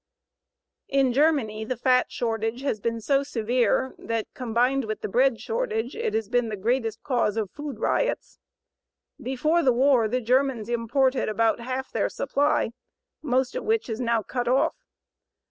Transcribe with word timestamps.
In 0.87 1.13
Germany 1.13 1.63
the 1.63 1.77
fat 1.77 2.11
shortage, 2.11 2.63
has 2.63 2.79
been 2.79 3.01
so 3.01 3.21
severe 3.21 3.93
that, 3.99 4.25
combined 4.33 4.85
with 4.85 5.01
the 5.01 5.07
bread 5.07 5.39
shortage, 5.39 5.95
it 5.95 6.15
has 6.15 6.27
been 6.27 6.49
the 6.49 6.55
greatest 6.57 7.03
cause 7.03 7.37
of 7.37 7.51
food 7.51 7.77
riots. 7.77 8.39
Before 9.21 9.61
the 9.61 9.71
war 9.71 10.07
the 10.07 10.19
Germans 10.19 10.69
imported 10.69 11.29
about 11.29 11.59
half 11.59 11.91
their 11.91 12.09
supply, 12.09 12.71
most 13.21 13.55
of 13.55 13.63
which 13.63 13.87
is 13.91 14.01
now 14.01 14.23
cut 14.23 14.47
off. 14.47 14.75